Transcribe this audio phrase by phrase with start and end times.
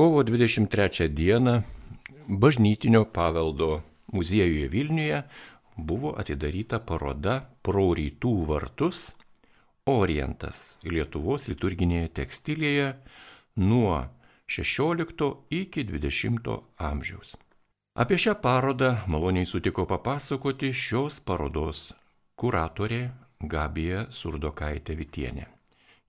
[0.00, 1.62] Kovo 23 dieną
[2.28, 5.22] bažnytinio paveldo muziejuje Vilniuje
[5.76, 9.02] buvo atidaryta paroda Pro rytų vartus
[9.84, 12.88] Orientas Lietuvos liturginėje tekstilėje
[13.68, 14.00] nuo
[14.48, 16.48] 16 iki 20
[16.90, 17.36] amžiaus.
[17.92, 21.90] Apie šią parodą maloniai sutiko papasakoti šios parodos
[22.40, 23.04] kuratorė
[23.44, 25.59] Gabija Surdokaitė Vitienė.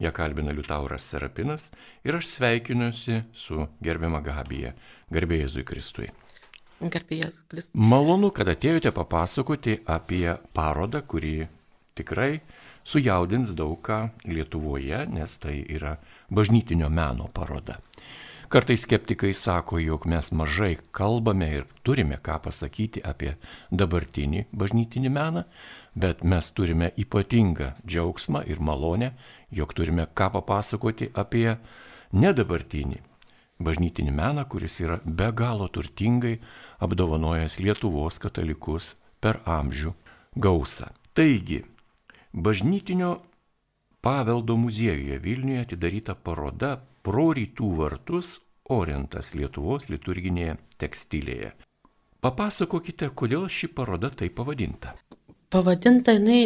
[0.01, 1.69] Ja kalbina Liutauras Serapinas
[2.03, 4.73] ir aš sveikinuosi su gerbiama Gabija,
[5.13, 6.07] garbėjai Kristui.
[6.81, 7.77] Garbėjai Kristui.
[7.77, 10.25] Malonu, kad atėjote papasakoti apie
[10.55, 11.45] parodą, kuri
[11.93, 12.39] tikrai
[12.83, 15.97] sujaudins daug ką Lietuvoje, nes tai yra
[16.33, 17.77] bažnytinio meno paroda.
[18.51, 23.37] Kartais skeptikai sako, jog mes mažai kalbame ir turime ką pasakyti apie
[23.71, 25.45] dabartinį bažnytinį meną,
[25.95, 29.13] bet mes turime ypatingą džiaugsmą ir malonę
[29.51, 31.55] jog turime ką papasakoti apie
[32.11, 33.01] nedabartinį
[33.61, 36.39] bažnytinį meną, kuris yra be galo turtingai
[36.83, 39.93] apdovanojęs Lietuvos katalikus per amžių
[40.35, 40.89] gausą.
[41.13, 41.61] Taigi,
[42.33, 43.19] bažnytinio
[44.01, 51.51] paveldo muziejuje Vilniuje atidaryta paroda Pro rytų vartus Orientas Lietuvos liturginėje tekstilėje.
[52.21, 54.93] Papasakokite, kodėl ši paroda taip pavadinta.
[55.51, 56.43] Pavadinta jinai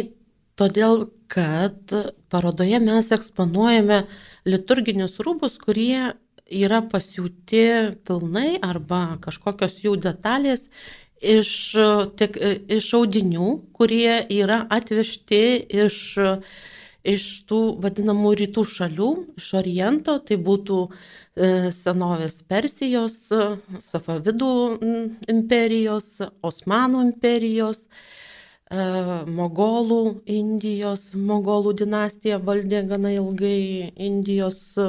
[0.56, 1.92] todėl kad
[2.32, 4.04] parodoje mes eksponuojame
[4.48, 6.14] liturginius rūbus, kurie
[6.46, 7.64] yra pasiūti
[8.06, 10.68] pilnai arba kažkokios jų detalės
[11.18, 11.50] iš,
[12.18, 12.38] tik,
[12.70, 15.42] iš audinių, kurie yra atvežti
[15.84, 15.98] iš,
[17.06, 19.10] iš tų vadinamų rytų šalių,
[19.40, 23.18] iš Oriento, tai būtų e, senovės Persijos,
[23.88, 24.52] Safavidų
[25.32, 26.12] imperijos,
[26.46, 28.25] Osmanų imperijos, E,
[28.70, 34.88] mogolų, Indijos, mogolų dinastija valdė gana ilgai Indijos e,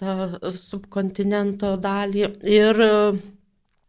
[0.00, 0.14] tą
[0.56, 2.24] subkontinento dalį.
[2.48, 2.94] Ir e,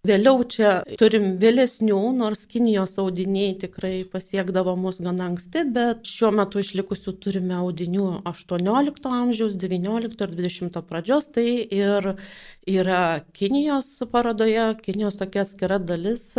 [0.02, 6.58] Vėliau čia turim vėlesnių, nors Kinijos audiniai tikrai pasiekdavo mus gana anksti, bet šiuo metu
[6.58, 11.28] išlikusių turime audinių 18 amžiaus, 19 ir 20 pradžios.
[11.36, 12.10] Tai ir
[12.66, 13.04] yra
[13.38, 16.32] Kinijos parodoje, Kinijos tokia atskira dalis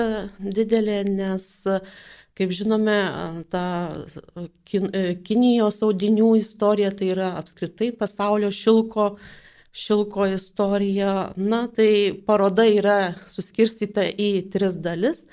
[0.42, 1.46] didelė, nes
[2.32, 2.96] Kaip žinome,
[3.52, 3.62] ta
[4.64, 9.10] kin, e, Kinijos audinių istorija tai yra apskritai pasaulio šilko,
[9.76, 11.12] šilko istorija.
[11.36, 12.96] Na, tai paroda yra
[13.28, 15.26] suskirstyta į tris dalis.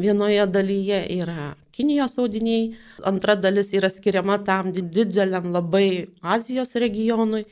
[0.00, 2.74] Vienoje dalyje yra Kinijos audiniai,
[3.06, 7.44] antra dalis yra skiriama tam dideliam labai Azijos regionui.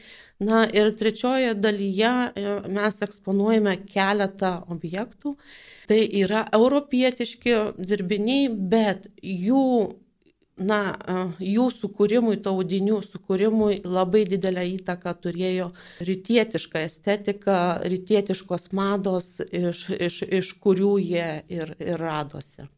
[0.42, 5.36] Na ir trečioje dalyje e, mes eksponuojame keletą objektų
[5.88, 9.64] tai yra europietiški dirbiniai, bet jų,
[10.68, 10.80] na,
[11.42, 15.70] jų sukūrimui, to audinių sukūrimui labai didelę įtaką turėjo
[16.04, 22.68] rytietiška estetika, rytietiškos mados, iš, iš, iš kurių jie ir, ir radosi.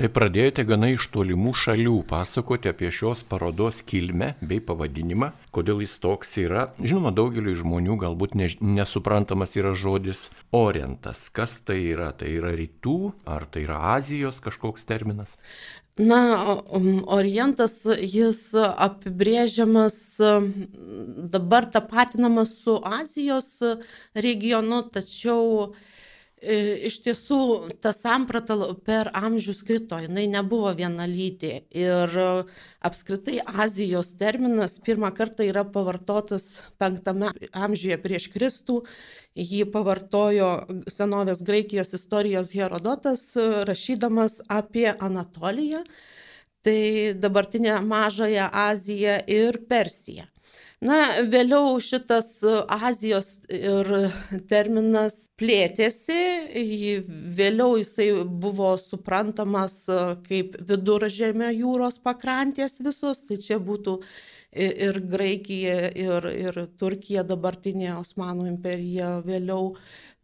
[0.00, 5.98] Tai pradėjote gana iš tolimų šalių pasakoti apie šios parodos kilmę bei pavadinimą, kodėl jis
[6.00, 6.62] toks yra.
[6.80, 10.22] Žinoma, daugeliu žmonių galbūt ne, nesuprantamas yra žodis
[10.56, 11.26] orientas.
[11.28, 12.14] Kas tai yra?
[12.16, 12.96] Tai yra rytų
[13.28, 15.36] ar tai yra Azijos kažkoks terminas?
[16.00, 16.22] Na,
[16.72, 20.00] um, orientas jis apibrėžiamas
[21.28, 23.58] dabar tapatinamas su Azijos
[24.16, 25.74] regionu, tačiau
[26.40, 27.40] iš tiesų
[27.84, 31.52] ta samprata per amžius krito, jinai nebuvo vienalytė.
[31.76, 32.28] Ir e,
[32.86, 36.48] apskritai Azijos terminas pirmą kartą yra pavartotas
[36.80, 38.80] penktame amžiuje prieš Kristų.
[39.36, 40.50] Jį pavartojo
[40.90, 43.28] senovės Graikijos istorijos Herodotas,
[43.68, 45.84] rašydamas apie Anatoliją,
[46.64, 50.26] tai dabartinę Mažąją Aziją ir Persiją.
[50.80, 50.96] Na,
[51.28, 52.52] vėliau šitas e,
[52.88, 53.88] Azijos ir
[54.48, 56.16] terminas plėtėsi,
[57.36, 63.98] vėliau jisai buvo suprantamas e, kaip viduržėmio jūros pakrantės visos, tai čia būtų
[64.52, 69.74] ir Graikija, ir, ir Turkija, dabartinė Osmanų imperija, vėliau,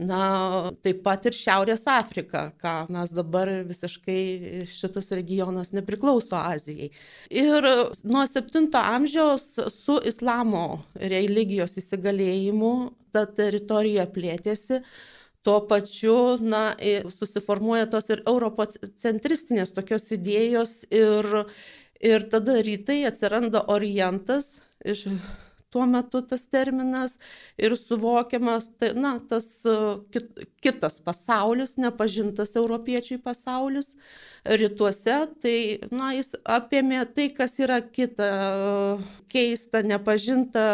[0.03, 6.91] na, taip pat ir Šiaurės Afrika, ką mes dabar visiškai šitas regionas nepriklauso Azijai.
[7.31, 7.71] Ir
[8.05, 12.73] nuo 7 amžiaus su islamo religijos įsigalėjimu
[13.15, 14.83] ta teritorija plėtėsi.
[15.47, 16.73] Tuo pačiu, na,
[17.15, 21.47] susiformuoja tos ir europocentristinės tokios idėjos ir
[22.01, 25.07] Ir tada rytai atsiranda orientas, iš,
[25.71, 27.17] tuo metu tas terminas
[27.59, 29.49] ir suvokiamas, tai, na, tas
[30.15, 30.31] kit,
[30.65, 33.91] kitas pasaulis, nepažintas europiečiai pasaulis.
[34.47, 35.57] Rytuose tai,
[35.91, 38.31] na, jis apėmė tai, kas yra kita,
[39.33, 40.67] keista, nepažinta,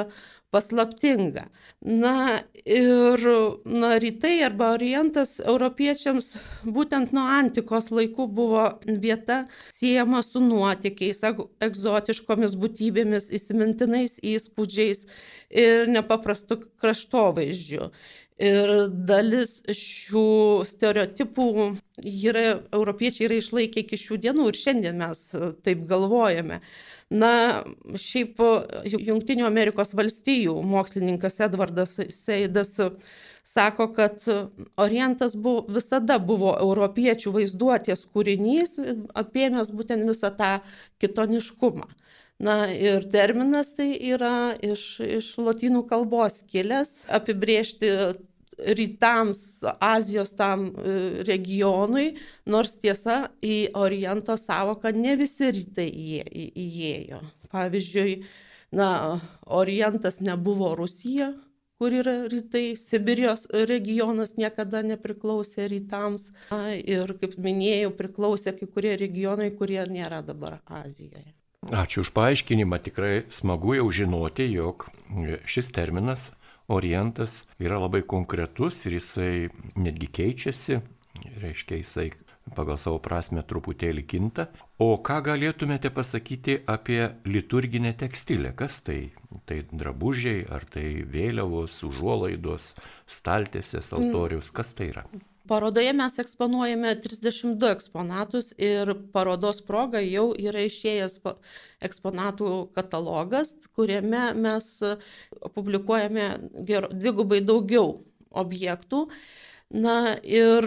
[0.53, 1.47] paslaptinga.
[1.81, 3.25] Na ir
[3.65, 6.29] na, rytai arba orientas europiečiams
[6.77, 8.67] būtent nuo antikos laikų buvo
[9.03, 11.25] vieta siejama su nuotykiais,
[11.69, 15.07] egzotiškomis būtybėmis, įsimintinais įspūdžiais
[15.65, 17.89] ir nepaprastu kraštovaizdžiu.
[18.41, 18.71] Ir
[19.07, 21.49] dalis šių stereotipų
[22.01, 25.21] yra, europiečiai yra išlaikę iki šių dienų ir šiandien mes
[25.63, 26.63] taip galvojame.
[27.13, 27.33] Na,
[28.01, 28.41] šiaip
[28.89, 32.79] Junktinių Amerikos valstijų mokslininkas Edvardas Seidas
[33.45, 34.25] sako, kad
[34.81, 38.79] Orientas buvo, visada buvo europiečių vaizduotės kūrinys,
[39.19, 40.55] apėmęs būtent visą tą
[41.03, 41.91] kitoniškumą.
[42.43, 47.93] Na ir terminas tai yra iš, iš lotynų kalbos kilęs apibriežti
[48.59, 50.97] rytams, Azijos tam e,
[51.27, 52.17] regionui,
[52.47, 55.89] nors tiesa, į Oriento savoką ne visi rytai
[56.33, 57.23] įėjo.
[57.53, 58.17] Pavyzdžiui,
[58.77, 61.33] na, Orientas nebuvo Rusija,
[61.79, 66.29] kur yra rytai, Sibirijos regionas niekada nepriklausė rytams.
[66.51, 71.42] Na, ir, kaip minėjau, priklausė kai kurie regionai, kurie nėra dabar Azijoje.
[71.71, 74.89] Ačiū už paaiškinimą, tikrai smagu jau žinoti, jog
[75.47, 76.33] šis terminas
[76.67, 79.47] orientas yra labai konkretus ir jisai
[79.79, 80.81] netgi keičiasi,
[81.45, 82.09] reiškia jisai
[82.57, 84.49] pagal savo prasme truputėlį kinta.
[84.83, 88.57] O ką galėtumėte pasakyti apie liturginę tekstilę?
[88.59, 89.13] Kas tai?
[89.47, 92.73] Tai drabužiai, ar tai vėliavos, užuolaidos,
[93.07, 95.07] staltėsės, altorius, kas tai yra?
[95.49, 101.19] Parodoje mes eksponuojame 32 eksponatus ir parodos proga jau yra išėjęs
[101.83, 104.69] eksponatų katalogas, kuriame mes
[105.57, 106.29] publikuojame
[106.63, 107.97] dvigubai daugiau
[108.31, 109.09] objektų.
[109.73, 110.67] Na ir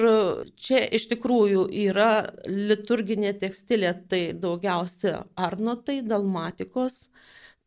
[0.58, 7.06] čia iš tikrųjų yra liturginė tekstilė, tai daugiausia arnotai, dalmatikos,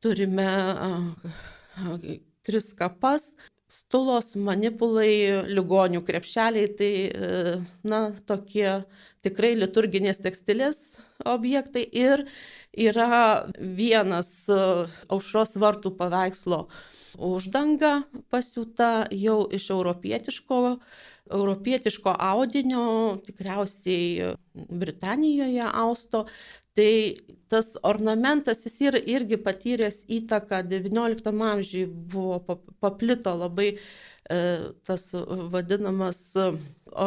[0.02, 0.48] turime
[2.42, 3.30] tris kapas,
[3.68, 8.82] stulos, manipulai, ligonių krepšeliai, tai, e, na, tokie
[9.24, 10.98] tikrai liturginės tekstilės
[11.28, 12.24] objektai ir
[12.72, 14.60] yra vienas e,
[15.12, 16.66] aušros vartų paveikslo
[17.18, 20.60] uždanga pasiūta jau iš europietiško,
[21.34, 26.24] europietiško audinio, tikriausiai Britanijoje austo,
[26.78, 26.92] Tai
[27.50, 32.38] tas ornamentas jis ir, irgi patyręs įtaką XIX amžiui buvo
[32.78, 33.78] paplito labai e,
[34.86, 35.08] tas
[35.54, 36.20] vadinamas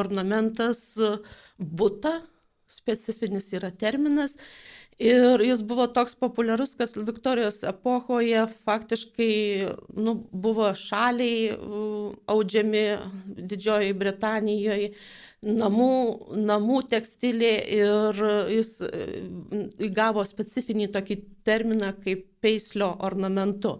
[0.01, 0.83] ornamentas
[1.55, 2.17] būta,
[2.67, 4.35] specifinis yra terminas.
[5.01, 9.33] Ir jis buvo toks populiarus, kad Viktorijos epochoje faktiškai
[9.97, 11.55] nu, buvo šaliai
[12.29, 12.83] audžiami
[13.39, 14.91] Didžiojoje Britanijoje
[15.45, 15.93] namų,
[16.37, 18.21] namų tekstilė ir
[18.53, 19.05] jis e,
[19.87, 21.17] įgavo specifinį tokį
[21.47, 23.79] terminą kaip peislio ornamentu.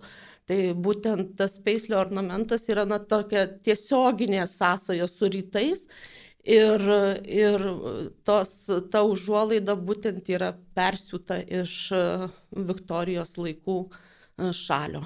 [0.50, 5.86] Tai būtent tas peislio ornamentas yra na, tokia tiesioginė sąsaja su rytais
[6.44, 6.82] ir,
[7.24, 7.66] ir
[8.26, 8.56] tos,
[8.92, 12.04] ta užuolaida būtent yra persiūta iš e,
[12.58, 15.06] Viktorijos laikų e, šalio.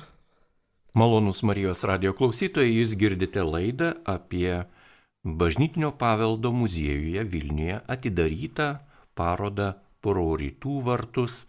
[0.95, 4.63] Malonus Marijos radio klausytojai, jūs girdite laidą apie
[5.25, 8.67] Bažnytinio paveldo muziejuje Vilniuje atidaryta
[9.17, 11.47] paroda Pro rytų vartus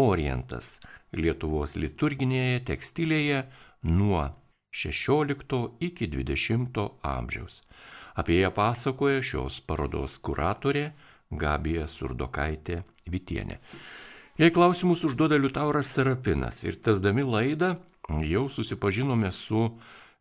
[0.00, 0.78] Orientas
[1.12, 3.42] Lietuvos liturginėje tekstilėje
[3.84, 4.22] nuo
[4.72, 5.60] 16
[5.90, 7.60] iki 20 amžiaus.
[8.16, 10.86] Apie ją pasakoja šios parodos kuratorė
[11.28, 12.80] Gabija Surdokaitė
[13.12, 13.60] Vitienė.
[14.40, 17.74] Jei klausimus užduoda Liutauras Serapinas ir tesdami laidą
[18.24, 19.68] jau susipažinome su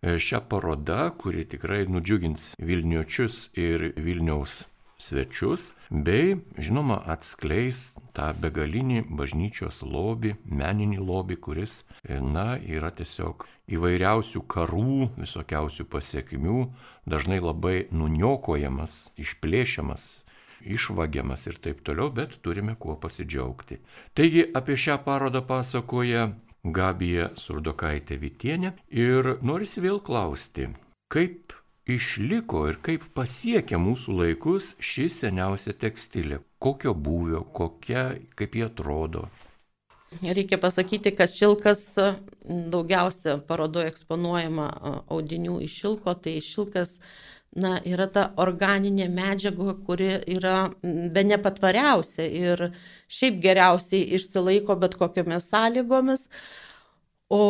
[0.03, 4.65] šią parodą, kuri tikrai nudžiugins Vilniučius ir Vilniaus
[4.97, 13.45] svečius, bei, žinoma, atskleis tą begalinį bažnyčios lobį, meninį lobį, kuris, e, na, yra tiesiog
[13.69, 16.63] įvairiausių karų, visokiausių pasiekmių,
[17.05, 20.07] dažnai labai nuniokojamas, išplėšiamas,
[20.65, 23.79] išvagiamas ir taip toliau, bet turime kuo pasidžiaugti.
[24.17, 26.31] Taigi apie šią parodą pasakoja
[26.73, 30.69] Gabija Surdokaitė Vitienė ir norisi vėl klausti,
[31.13, 31.53] kaip
[31.87, 39.27] išliko ir kaip pasiekia mūsų laikus ši seniausia tekstilė, kokio būvio, kokia, kaip jie atrodo.
[40.23, 41.81] Reikia pasakyti, kad šilkas
[42.47, 44.67] daugiausia parodoje eksponuojama
[45.11, 46.97] audinių iš šilko, tai šilkas
[47.59, 52.69] na, yra ta organinė medžiaga, kuri yra be nepatvariausia ir
[53.07, 56.27] šiaip geriausiai išsilaiko bet kokiamis sąlygomis.
[57.29, 57.43] O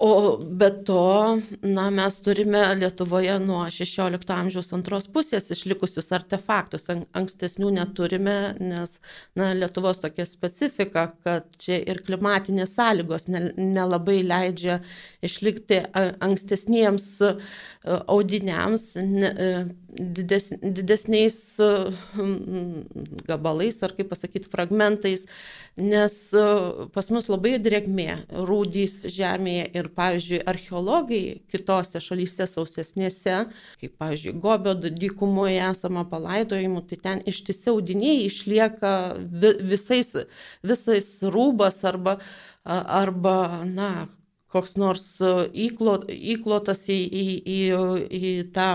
[0.00, 6.84] O be to, na, mes turime Lietuvoje nuo 16 amžiaus antros pusės išlikusius artefaktus.
[7.18, 8.94] Ankstesnių neturime, nes,
[9.34, 14.78] na, Lietuvos tokia specifika, kad čia ir klimatinės sąlygos nelabai leidžia
[15.26, 17.08] išlikti ankstesniems
[18.06, 18.92] audiniams
[19.98, 21.38] dides, didesniais
[23.28, 25.24] gabalais, ar kaip pasakyti, fragmentais,
[25.78, 26.16] nes
[26.94, 28.08] pas mus labai drėgmė,
[28.48, 33.38] rūdys žemėje ir, pavyzdžiui, archeologai kitose šalyse sausesnėse,
[33.80, 38.92] kaip, pavyzdžiui, Gobio dykumoje esama palaidojimų, tai ten ištisi audiniai išlieka
[39.72, 40.14] visais,
[40.66, 42.18] visais rūbas arba
[42.68, 44.06] arba, na,
[44.52, 45.30] koks nors e,
[45.66, 47.58] įklot, įklotas į, į, į,
[48.18, 48.68] į tą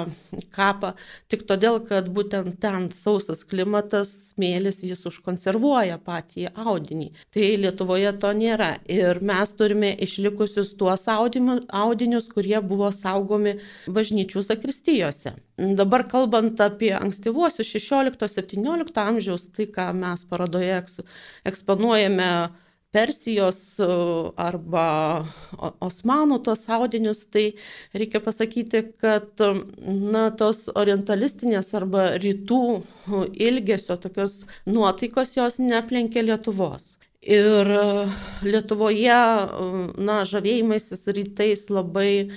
[0.54, 0.94] kapą,
[1.32, 7.10] tik todėl, kad būtent ten sausas klimatas, smėlis, jis užkonservuoja patį audinį.
[7.34, 8.76] Tai Lietuvoje to nėra.
[8.90, 13.58] Ir mes turime išlikusius tuos audinius, kurie buvo saugomi
[13.90, 15.36] bažnyčių zakristijose.
[15.58, 20.82] Dabar kalbant apie ankstyvuosius 16-17 amžiaus, tai ką mes parodoje
[21.46, 22.30] eksponuojame
[22.94, 23.88] Persijos e,
[24.38, 24.86] arba
[25.82, 27.46] Osmanų tuos audinius, tai
[27.98, 29.44] reikia pasakyti, kad
[29.82, 32.64] na, tos orientalistinės arba rytų
[33.34, 36.94] ilgesio tokios nuotaikos jos neplenkė Lietuvos.
[37.24, 37.86] Ir e,
[38.46, 39.22] Lietuvoje,
[39.98, 42.30] na, žavėjimasis rytais labai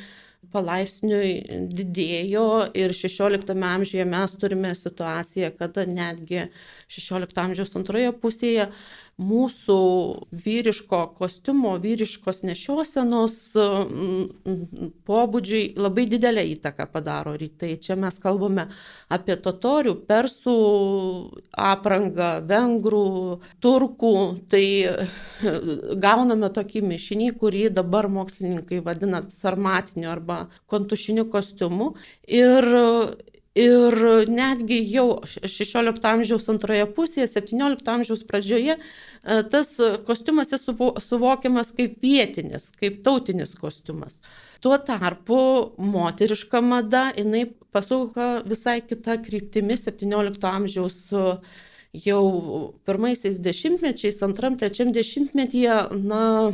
[0.54, 2.48] palaipsniui didėjo
[2.78, 6.46] ir 16 amžiuje mes turime situaciją, kada netgi
[6.92, 8.68] 16 amžiaus antroje pusėje
[9.16, 9.76] mūsų
[10.44, 17.78] vyriško kostiumo, vyriškos nešiosenos mm, pobūdžiai labai didelę įtaką padaro rytai.
[17.80, 18.66] Čia mes kalbame
[19.08, 20.56] apie totorių, persų
[21.56, 23.06] aprangą, vengrų,
[23.64, 24.16] turkų.
[24.52, 24.64] Tai
[26.06, 31.94] gauname tokį mišinį, kurį dabar mokslininkai vadina sarmatiniu arba kontušiniu kostiumu.
[32.28, 32.68] Ir
[33.56, 33.94] Ir
[34.28, 38.80] netgi jau XVI amžiaus antroje pusėje, XVII amžiaus pradžioje e,
[39.52, 39.70] tas
[40.04, 44.20] kostiumas suvokiamas kaip vietinis, kaip tautinis kostiumas.
[44.60, 45.40] Tuo tarpu
[45.80, 51.00] moteriška mada, jinai pasuka visai kitą kryptimį XVII amžiaus
[51.96, 52.22] jau
[52.84, 56.52] pirmaisiais dešimtmečiais, antram, trečiam dešimtmetyje, na,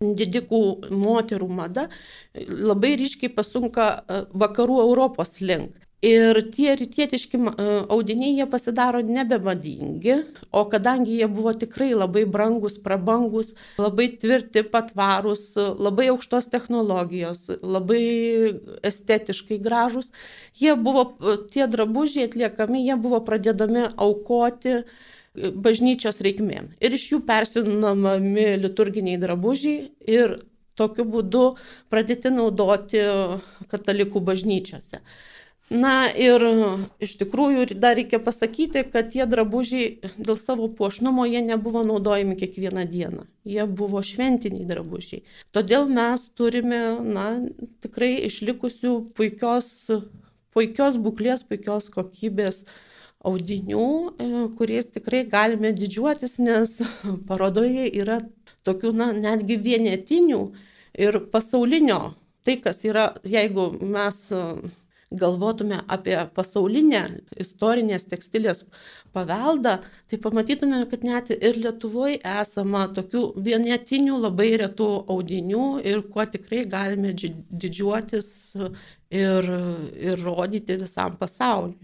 [0.00, 0.62] didikų
[0.96, 1.88] moterų mada
[2.32, 5.74] labai ryškiai pasunka e, vakarų Europos link.
[6.00, 10.14] Ir tie rytietiški e, audiniai jie pasidaro nebemadingi,
[10.48, 18.00] o kadangi jie buvo tikrai labai brangus, prabangus, labai tvirti, patvarūs, labai aukštos technologijos, labai
[18.80, 20.08] estetiškai gražus,
[20.56, 21.04] jie buvo,
[21.52, 24.78] tie drabužiai atliekami, jie buvo pradedami aukoti
[25.36, 26.72] bažnyčios reikmėm.
[26.80, 30.40] Ir iš jų persinamami liturginiai drabužiai ir
[30.80, 31.50] tokiu būdu
[31.92, 33.04] pradėti naudoti
[33.68, 35.04] katalikų bažnyčiose.
[35.70, 36.42] Na ir
[36.98, 42.88] iš tikrųjų dar reikia pasakyti, kad tie drabužiai dėl savo puošnumo jie nebuvo naudojami kiekvieną
[42.90, 43.22] dieną.
[43.46, 45.22] Jie buvo šventiniai drabužiai.
[45.54, 47.26] Todėl mes turime, na,
[47.86, 49.70] tikrai išlikusių puikios,
[50.50, 52.64] puikios būklės, puikios kokybės
[53.22, 53.86] audinių,
[54.18, 56.80] e, kuriais tikrai galime didžiuotis, nes
[57.30, 58.18] parodoje yra
[58.66, 60.42] tokių, na, netgi vienetinių
[60.98, 62.16] ir pasaulinio.
[62.42, 64.24] Tai, kas yra, jeigu mes
[65.10, 67.02] galvotume apie pasaulinę
[67.42, 68.64] istorinės tekstilės
[69.14, 69.78] paveldą,
[70.10, 76.64] tai pamatytume, kad net ir Lietuvoje esama tokių vienetinių labai retų audinių ir kuo tikrai
[76.70, 78.28] galime didžiuotis
[79.10, 79.50] ir,
[79.98, 81.78] ir rodyti visam pasauliu.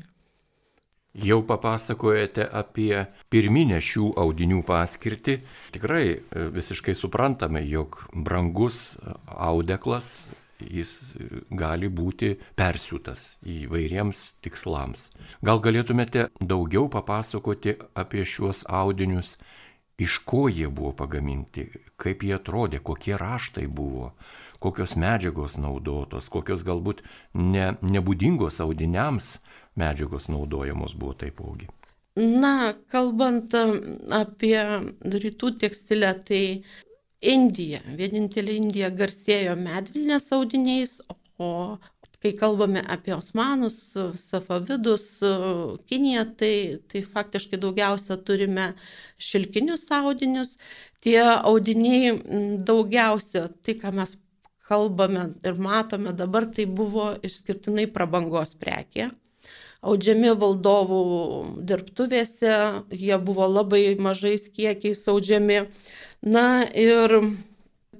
[1.16, 5.38] Jau papasakojate apie pirminę šių audinių paskirtį.
[5.73, 6.18] Tikrai e,
[6.52, 10.11] visiškai suprantame, jog brangus audeklas
[10.60, 11.16] jis
[11.50, 15.10] gali būti persiūtas įvairiems tikslams.
[15.44, 19.36] Gal galėtumėte daugiau papasakoti apie šiuos audinius,
[19.98, 21.68] iš ko jie buvo pagaminti,
[22.00, 24.12] kaip jie atrodė, kokie raštai buvo,
[24.60, 27.02] kokios medžiagos naudotos, kokios galbūt
[27.34, 29.38] ne, nebūdingos audiniams
[29.76, 31.68] medžiagos naudojamos buvo taipogi.
[32.16, 34.56] Na, kalbant apie
[35.04, 36.42] rytų tekstilę, tai
[37.33, 37.83] Indija.
[37.99, 40.99] Vienintelė Indija garsėjo medvilnės audiniais,
[41.38, 41.78] o
[42.23, 43.78] kai kalbame apie osmanus,
[44.25, 45.06] safavidus,
[45.87, 46.54] Kiniją, tai,
[46.90, 48.71] tai faktiškai daugiausia turime
[49.18, 50.56] šilkinius audinius.
[51.04, 52.16] Tie audiniai
[52.66, 54.16] daugiausia, tai ką mes
[54.66, 59.12] kalbame ir matome dabar, tai buvo išskirtinai prabangos prekė.
[59.87, 61.02] Audžiami valdovų
[61.68, 62.54] dirbtuvėse,
[62.90, 65.61] jie buvo labai mažais kiekiais audžiami
[66.23, 67.12] Na ir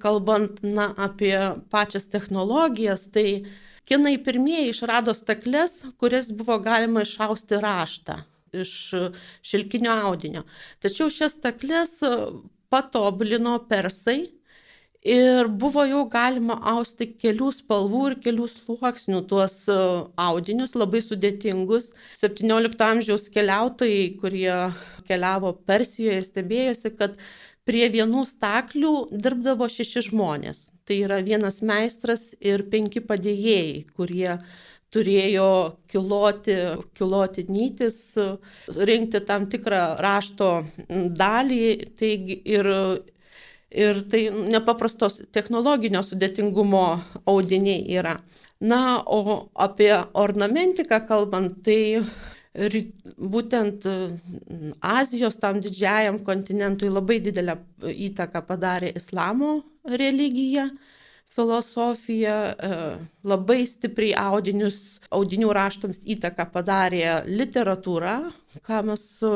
[0.01, 1.35] kalbant na, apie
[1.71, 3.45] pačias technologijas, tai
[3.87, 8.21] kinai pirmieji išrado stakles, kurias buvo galima išausti raštą
[8.57, 8.73] iš
[9.45, 10.43] šilkinio audinio.
[10.79, 11.99] Tačiau šias stakles
[12.71, 14.19] patobulino persai
[15.07, 19.75] ir buvo jau galima austi kelių spalvų ir kelių sluoksnių tuos e,
[20.19, 21.91] audinius, labai sudėtingus.
[22.19, 24.55] 17 amžiaus keliautojai, kurie
[25.07, 27.15] keliavo Persijoje, stebėjosi, kad
[27.67, 30.67] prie vienų staklių dirbdavo šeši žmonės.
[30.87, 34.37] Tai yra vienas meistras ir penki padėjėjai, kurie
[34.95, 35.49] turėjo
[35.91, 36.55] kiloti,
[36.95, 37.99] kiloti nytis,
[38.71, 40.51] rinkti tam tikrą rašto
[40.87, 41.61] dalį
[41.99, 42.71] taigi, ir
[43.67, 46.85] Ir tai nepaprastos technologinio sudėtingumo
[47.27, 48.13] audiniai yra.
[48.63, 51.99] Na, o apie ornamentiką kalbant, tai
[52.55, 53.83] būtent
[54.81, 57.57] Azijos tam didžiajam kontinentui labai didelę
[58.07, 60.69] įtaką padarė islamo religija
[61.37, 62.69] filosofija, e,
[63.27, 68.15] labai stipriai audinius, audinių raštams įtaką padarė literatūra,
[68.65, 69.31] ką mes, e,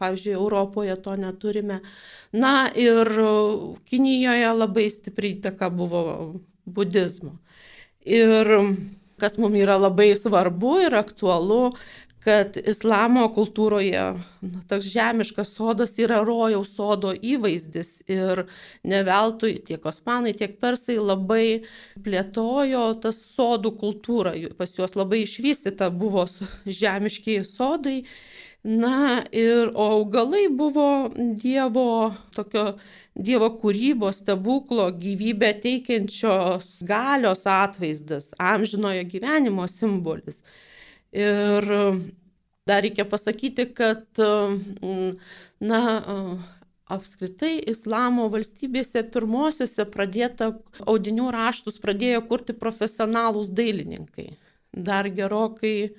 [0.00, 1.80] pavyzdžiui, Europoje to neturime.
[2.32, 3.08] Na ir
[3.88, 6.02] Kinijoje labai stipriai įtaka buvo
[6.66, 7.38] budizmo.
[8.04, 8.52] Ir
[9.18, 11.72] kas mums yra labai svarbu ir aktualu,
[12.28, 14.00] kad islamo kultūroje
[14.44, 18.42] na, toks žemiškas sodas yra rojaus sodo įvaizdis ir
[18.84, 21.62] ne veltui tiek osmanai, tiek persai labai
[22.04, 26.26] plėtojo tas sodų kultūrą, pas juos labai išvystyta buvo
[26.82, 28.02] žemiškiai sodai.
[28.68, 32.72] Na ir augalai buvo Dievo tokio
[33.14, 40.42] Dievo kūrybos, stebuklo, gyvybę teikiančios galios atvaizdas, amžinojo gyvenimo simbolis.
[41.16, 41.68] Ir
[42.68, 44.20] dar reikia pasakyti, kad
[45.60, 45.80] na,
[46.88, 50.52] apskritai islamo valstybėse pirmosiuose pradėta
[50.88, 54.30] audinių raštus pradėjo kurti profesionalūs dailininkai.
[54.72, 55.90] Dar gerokai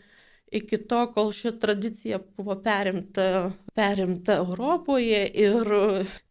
[0.51, 5.74] iki to, kol ši tradicija buvo perimta, perimta Europoje ir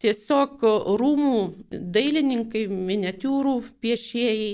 [0.03, 0.65] tiesiog
[0.99, 1.39] rūmų
[1.71, 4.51] dailininkai, miniatiūrų piešėjai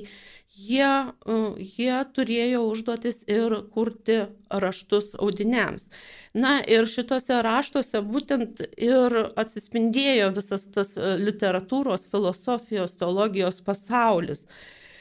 [0.55, 0.91] jie,
[1.27, 1.39] e,
[1.77, 4.21] jie turėjo užduotis ir kurti
[4.51, 5.89] raštus audiniams.
[6.35, 14.47] Na ir šituose raštuose būtent ir atsispindėjo visas tas e, literatūros, filosofijos, teologijos pasaulis.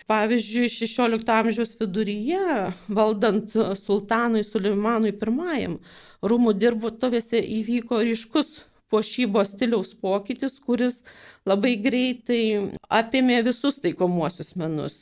[0.09, 5.69] Pavyzdžiui, XVI amžiaus viduryje, valdant sultanui Suleimanui I,
[6.23, 8.57] rūmų dirbotuvėse įvyko ryškus
[8.93, 11.01] puošybos stiliaus pokytis, kuris
[11.49, 12.43] labai greitai
[12.93, 14.95] apėmė visus taikomuosius menus.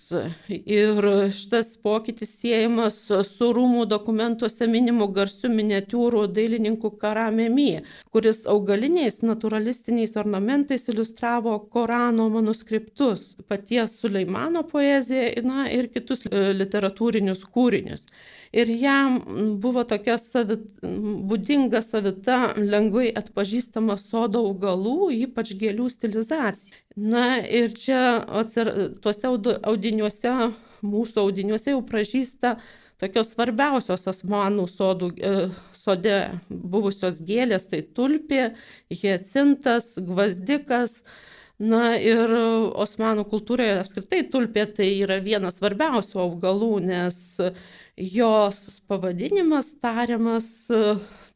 [0.50, 7.84] Ir šitas pokytis siejamas su rūmų dokumentuose minimu garsiu miniatiūrų dailininku Karamemi,
[8.16, 18.08] kuris augaliniais naturalistiniais ornamentais iliustravo Korano manuskriptus, paties Suleimano poeziją na, ir kitus literatūrinius kūrinius
[18.52, 19.18] ir jam
[19.64, 26.76] buvo tokia savit, būdinga savita, lengvai atpažįstama sodo augalų, ypač gėlių stilizacija.
[26.96, 28.72] Na ir čia atsir,
[29.04, 30.36] tuose audiniuose,
[30.84, 32.58] mūsų audiniuose jau pražįsta
[33.02, 35.12] tokios svarbiausios asmanų sodų.
[35.18, 35.36] E,
[35.82, 36.18] sode
[36.50, 38.52] buvusios gėlės tai tulpė,
[38.94, 41.00] hiecintas, gvazdikas,
[41.62, 42.32] Na ir
[42.82, 47.18] osmanų kultūroje apskritai tulpė tai yra vienas svarbiausių augalų, nes
[48.02, 48.58] jos
[48.90, 50.96] pavadinimas tariamas e,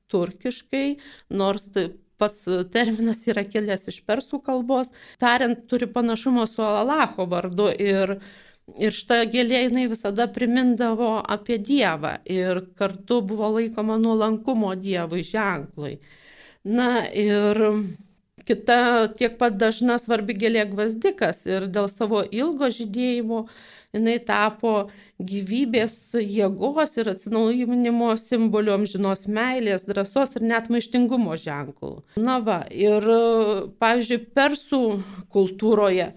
[0.10, 0.88] turkiškai,
[1.30, 2.42] nors tai pats
[2.74, 4.90] terminas yra kilęs iš persų kalbos,
[5.22, 8.16] tariant turi panašumą su Alacho vardu ir,
[8.82, 16.00] ir šita gėlė jinai visada primindavo apie Dievą ir kartu buvo laikoma nuolankumo Dievui ženklui.
[16.66, 17.62] Na ir
[18.46, 23.46] kita tiek pat dažna svarbi gėlė gvazdikas ir dėl savo ilgo žydėjimo
[23.96, 24.74] jinai tapo
[25.24, 31.94] gyvybės jėgos ir atsinaujinimo simboliu amžinos meilės, drąsos ir net maištingumo ženklų.
[32.20, 33.06] Na va, ir
[33.82, 34.82] pavyzdžiui, persų
[35.34, 36.16] kultūroje e,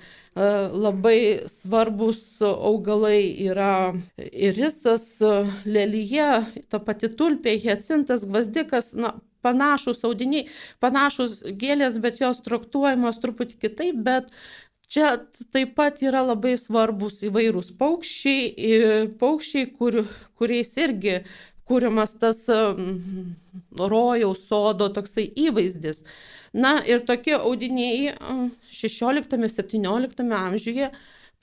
[0.87, 1.19] labai
[1.61, 5.07] svarbus augalai yra irisas,
[5.67, 6.31] lelyje,
[6.71, 9.15] ta pati tulpė, hiacintas, gvazdikas, na,
[9.49, 10.47] panašus audiniai,
[10.85, 14.33] panašus gėlės, bet jos traktuojamos truputį kitaip, bet
[14.89, 15.19] Čia
[15.53, 19.99] taip pat yra labai svarbus įvairūs paukščiai, paukščiai kur,
[20.41, 21.19] kuriais irgi
[21.69, 22.47] kūriamas tas
[23.93, 26.01] rojaus sodo toksai įvaizdis.
[26.57, 28.15] Na ir tokie audiniai
[28.73, 30.89] 16-17 amžiuje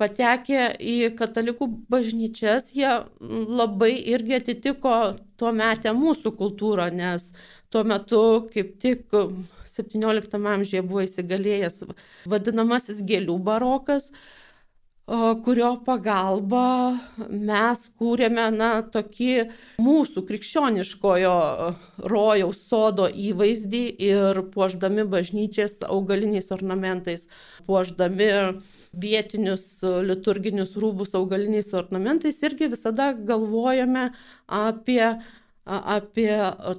[0.02, 2.90] patekę į katalikų bažnyčias, jie
[3.22, 4.96] labai irgi atitiko
[5.40, 7.32] tuo metę mūsų kultūrą, nes
[7.74, 8.22] tuo metu
[8.54, 9.06] kaip tik
[9.76, 11.84] XVII amžiuje buvo įsigalėjęs
[12.32, 14.12] vadinamasis gėlių barokas,
[15.46, 16.98] kurio pagalba
[17.30, 19.34] mes kūrėme na, tokį
[19.84, 21.36] mūsų krikščioniškojo
[22.10, 27.28] rojaus sodo įvaizdį ir puoždami bažnyčias augaliniais ornamentais,
[27.68, 28.32] puoždami
[29.02, 34.10] vietinius liturginius rūbus augaliniais ornamentais irgi visada galvojame
[34.48, 35.04] apie,
[35.66, 36.32] apie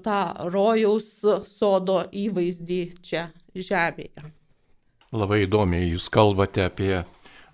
[0.06, 0.20] tą
[0.54, 1.10] rojaus
[1.50, 4.32] sodo įvaizdį čia žemėje.
[5.16, 7.04] Labai įdomiai jūs kalbate apie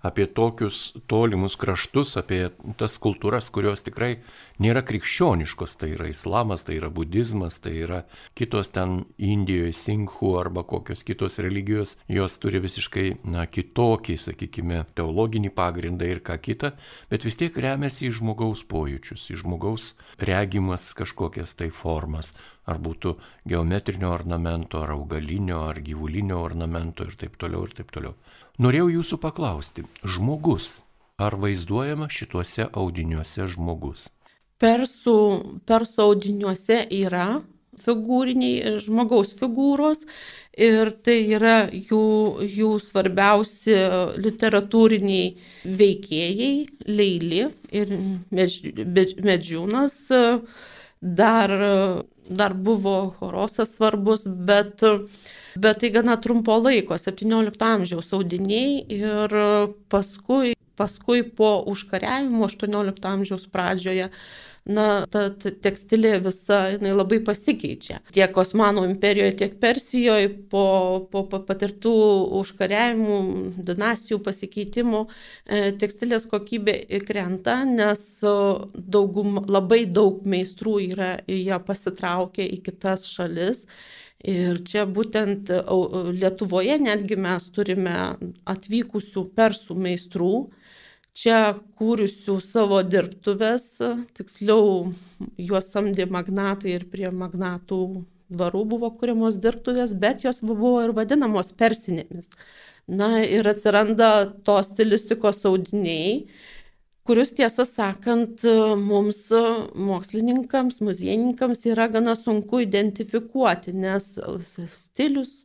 [0.03, 4.17] apie tokius tolimus kraštus, apie tas kultūras, kurios tikrai
[4.61, 8.01] nėra krikščioniškos, tai yra islamas, tai yra budizmas, tai yra
[8.37, 15.53] kitos ten Indijoje, Sinkhu arba kokios kitos religijos, jos turi visiškai, na, kitokį, sakykime, teologinį
[15.55, 16.73] pagrindą ir ką kitą,
[17.11, 22.33] bet vis tiek remiasi į žmogaus pojūčius, į žmogaus regimas kažkokias tai formas,
[22.67, 23.15] ar būtų
[23.47, 28.15] geometrinio ornamento, ar augalinio, ar gyvulinio ornamento ir taip toliau ir taip toliau.
[28.61, 30.83] Norėjau jūsų paklausti, žmogus,
[31.17, 34.11] ar vaizduojama šituose audiniuose žmogus?
[34.61, 35.15] Persų,
[35.65, 37.41] persų audiniuose yra
[37.81, 40.03] figūriniai žmogaus figūros
[40.53, 42.03] ir tai yra jų,
[42.45, 43.79] jų svarbiausi
[44.21, 45.33] literatūriniai
[45.81, 46.53] veikėjai,
[46.85, 47.97] Leili ir
[48.29, 49.97] Medžiūnas.
[51.01, 51.57] Dar,
[52.29, 54.81] dar buvo Horosas svarbus, bet
[55.55, 59.35] bet tai gana trumpo laiko, 17 amžiaus audiniai ir
[59.89, 64.09] paskui, paskui po užkariavimo 18 amžiaus pradžioje
[64.65, 67.99] na, ta, ta tekstilė visa, jinai labai pasikeičia.
[68.15, 70.65] Tiek Osmanų imperijoje, tiek Persijoje po,
[71.11, 71.95] po, po patirtų
[72.41, 73.19] užkariavimų,
[73.69, 78.05] dinastijų pasikeitimų e, tekstilės kokybė krenta, nes
[78.73, 83.65] daugum, labai daug meistrų yra jie pasitraukę į kitas šalis
[84.23, 85.49] Ir čia būtent
[86.15, 87.95] Lietuvoje netgi mes turime
[88.47, 90.35] atvykusių persų meistrų,
[91.13, 93.77] čia kūrusių savo dirbtuves,
[94.17, 94.89] tiksliau
[95.37, 97.83] juos samdė magnatai ir prie magnatų
[98.33, 102.31] dvarų buvo kūriamos dirbtuvės, bet jos buvo ir vadinamos persinėmis.
[102.87, 104.09] Na ir atsiranda
[104.43, 106.25] tos stilistikos audiniai,
[107.07, 108.43] kurius tiesą sakant
[108.79, 109.27] mums
[109.75, 114.15] mokslininkams, muziejininkams yra gana sunku identifikuoti, nes
[114.75, 115.43] stilius,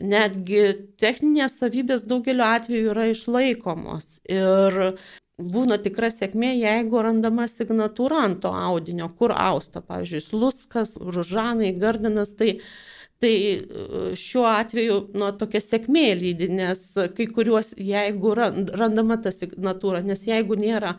[0.00, 0.64] netgi
[1.02, 4.09] techninės savybės daugeliu atveju yra išlaikomos.
[4.28, 4.78] Ir
[5.40, 12.34] būna tikra sėkmė, jeigu randama signatūra ant to audinio, kur austa, pavyzdžiui, Luskas, Ružanai, Gardinas,
[12.36, 12.58] tai
[13.20, 13.62] Tai e,
[14.16, 16.80] šiuo atveju nu, tokia sėkmė lydi, nes
[17.16, 20.94] kai kuriuos, jeigu randama ta signatūra, nes jeigu nėra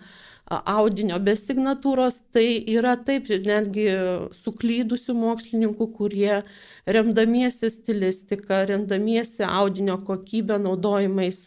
[0.51, 3.87] audinio be signatūros, tai yra taip netgi
[4.35, 6.41] suklydusių mokslininkų, kurie
[6.89, 11.41] remdamiesi stilistiką, remdamiesi audinio kokybę naudojimais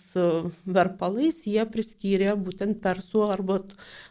[0.65, 3.61] verpalais, jie priskyrė būtent persų arba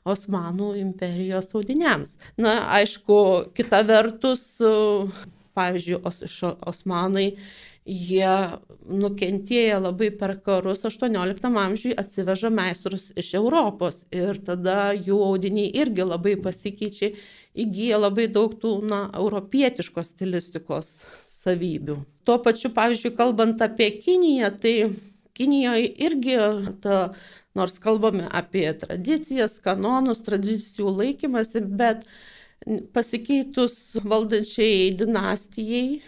[0.06, 2.17] Osmanų imperijos audiniams.
[2.38, 3.19] Na, aišku,
[3.58, 4.45] kita vertus,
[5.58, 6.21] pavyzdžiui, os,
[6.69, 7.34] osmanai,
[7.86, 15.72] jie nukentėję labai per karus 18 amžiui atsiveža meistrus iš Europos ir tada jų audiniai
[15.84, 17.12] irgi labai pasikeičia,
[17.54, 22.00] įgyja labai daug tų, na, europietiškos stilistikos savybių.
[22.24, 24.76] Tuo pačiu, pavyzdžiui, kalbant apie Kiniją, tai
[25.36, 26.38] Kinijoje irgi
[26.82, 26.98] ta
[27.58, 32.08] nors kalbame apie tradicijas, kanonus, tradicijų laikymasi, bet
[32.96, 36.02] pasikeitus valdančiai dinastijai,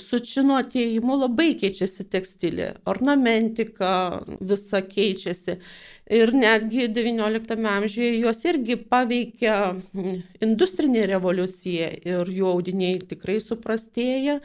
[0.00, 3.90] su čino atėjimu labai keičiasi tekstilė, ornamentika
[4.40, 5.58] visa keičiasi.
[6.14, 9.56] Ir netgi XIX amžiuje juos irgi paveikia
[10.44, 14.40] industrinė revoliucija ir jų audiniai tikrai suprastėja.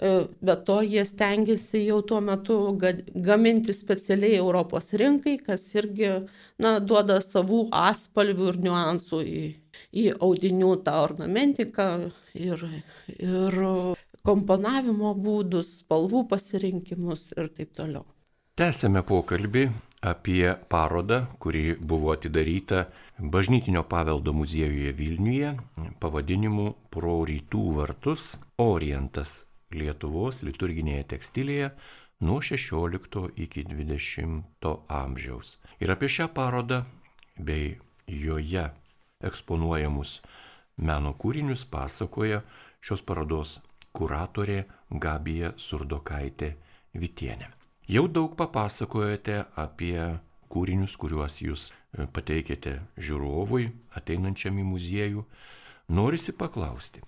[0.00, 2.60] E, be to jie stengiasi jau tuo metu
[3.26, 6.12] gaminti specialiai Europos rinkai, kas irgi
[6.62, 9.42] na, duoda savų atspalvių ir niuansų į,
[9.92, 11.88] į audinių tą ornamentiką
[12.34, 12.64] ir,
[13.16, 13.60] ir
[14.26, 18.04] komponavimo būdus, spalvų pasirinkimus ir taip toliau.
[18.60, 19.68] Tęsėme pokalbį
[20.04, 22.86] apie parodą, kuri buvo atidaryta
[23.20, 25.54] Bažnytinio paveldo muziejuje Vilniuje
[26.00, 29.42] pavadinimu Pro rytų vartus Orientas
[29.76, 31.70] Lietuvos liturginėje tekstilėje
[32.26, 35.58] nuo 16 iki 20 amžiaus.
[35.80, 36.82] Ir apie šią parodą
[37.36, 37.76] bei
[38.08, 38.66] joje
[39.26, 40.18] eksponuojamus
[40.80, 42.42] meno kūrinius pasakoja
[42.80, 43.58] šios parodos
[43.96, 46.54] kuratorė Gabija Surdokaitė
[46.94, 47.50] Vitienė.
[47.90, 49.96] Jau daug papasakojate apie
[50.50, 55.24] kūrinius, kuriuos jūs e, pateikėte žiūrovui ateinančiam į muziejų.
[55.90, 57.02] Norisi paklausti,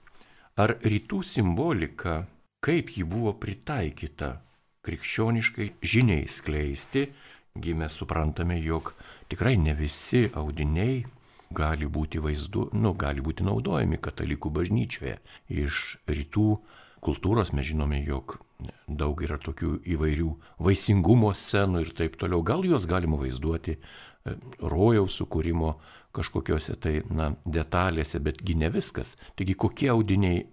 [0.59, 2.25] ar rytų simbolika
[2.62, 4.37] kaip ji buvo pritaikyta
[4.87, 7.09] krikščioniškai žiniai skleisti,
[7.59, 8.92] gimė suprantame, jog
[9.31, 11.03] tikrai ne visi audiniai
[11.54, 15.18] gali būti vaizdu, nu, gali būti naudojami katalikų bažnyčioje.
[15.48, 16.46] Iš rytų
[17.02, 18.38] kultūros mes žinome, jog
[18.86, 20.30] daug yra tokių įvairių
[20.62, 22.44] vaisingumo scenų ir taip toliau.
[22.46, 25.74] Gal juos galima vaizduoti e, rojaus sukūrimo
[26.14, 29.16] kažkokiose tai, na, detalėse, betgi ne viskas.
[29.38, 30.44] Taigi kokie audiniai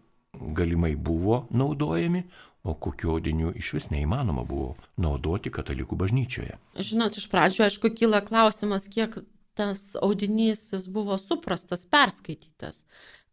[0.56, 2.24] galimai buvo naudojami,
[2.64, 6.58] o kokiu audiniu iš vis neįmanoma buvo naudoti katalikų bažnyčioje.
[6.76, 9.22] Žinot, iš pradžių, aišku, kyla klausimas, kiek
[9.60, 12.84] tas audinys jis buvo suprastas, perskaitytas.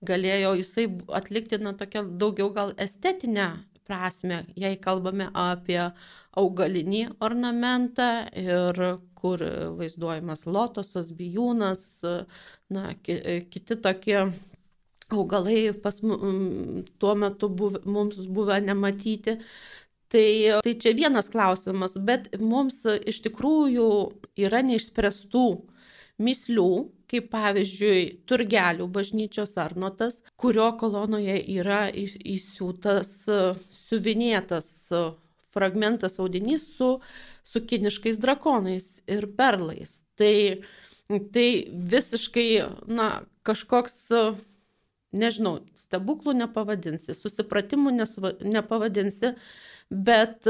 [0.07, 3.49] Galėjo jisai atlikti, na, tokią daugiau gal estetinę
[3.87, 5.81] prasme, jei kalbame apie
[6.37, 8.81] augalinį ornamentą ir
[9.17, 9.43] kur
[9.79, 11.87] vaizduojamas lotosas, bijūnas,
[12.75, 14.19] na, kiti tokie
[15.15, 19.39] augalai pas tuo metu buv, mums buvę nematyti.
[20.07, 20.29] Tai,
[20.63, 23.89] tai čia vienas klausimas, bet mums iš tikrųjų
[24.47, 25.47] yra neišspręstų
[26.23, 26.71] mislių,
[27.11, 33.13] kaip pavyzdžiui Turgelių bažnyčios arnotas, kurio kolonoje yra įsiūtas,
[33.87, 34.71] siuvinėtas
[35.57, 36.97] fragmentas audinys su,
[37.47, 40.01] su kiniškais drakonais ir perlais.
[40.19, 40.35] Tai,
[41.33, 41.49] tai
[41.95, 42.49] visiškai,
[42.91, 43.09] na,
[43.47, 44.03] kažkoks
[45.17, 49.33] nežinau, stebuklų nepavadinsi, susipratimų nepavadinsi,
[49.91, 50.49] bet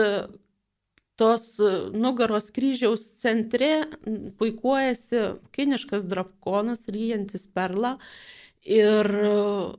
[1.21, 3.87] tos e, nugaros kryžiaus centre
[4.39, 5.23] puikuojasi
[5.57, 7.97] kiniškas drakonas, ryjantis perlą
[8.67, 9.09] ir,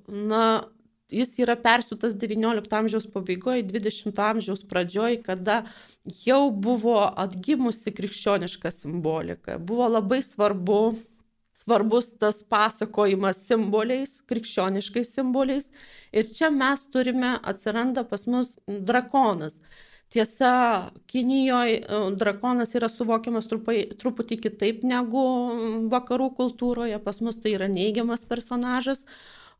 [0.07, 0.45] na,
[1.11, 5.61] jis yra persiūtas XIX amžiaus pabaigoje, XX amžiaus pradžioje, kada
[6.25, 9.57] jau buvo atgimusi krikščioniška simbolika.
[9.59, 10.81] Buvo labai svarbu
[11.57, 15.65] svarbus tas pasakojimas simboliais, krikščioniškais simboliais.
[16.13, 19.57] Ir čia mes turime, atsiranda pas mus drakonas.
[20.13, 21.81] Tiesa, Kinijoje
[22.15, 25.23] drakonas yra suvokiamas trupai, truputį kitaip negu
[25.91, 29.03] vakarų kultūroje, pas mus tai yra neigiamas personažas,